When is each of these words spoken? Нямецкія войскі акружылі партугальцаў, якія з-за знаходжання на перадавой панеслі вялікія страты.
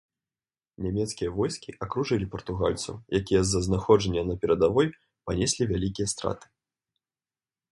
Нямецкія 0.83 1.33
войскі 1.39 1.75
акружылі 1.87 2.29
партугальцаў, 2.33 2.93
якія 3.19 3.41
з-за 3.43 3.61
знаходжання 3.67 4.23
на 4.31 4.35
перадавой 4.47 4.87
панеслі 5.25 5.63
вялікія 5.75 6.07
страты. 6.17 6.45